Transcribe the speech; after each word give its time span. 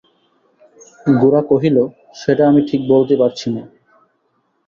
গোরা 1.15 1.41
কহিল, 1.49 1.77
সেটা 2.15 2.43
আমি 2.47 2.61
ঠিক 2.69 2.81
বলতে 2.91 3.15
পারছি 3.17 3.47
নে। 3.53 3.63